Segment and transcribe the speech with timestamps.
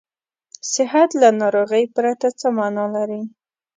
[0.73, 3.21] صحت له ناروغۍ پرته څه معنا لري.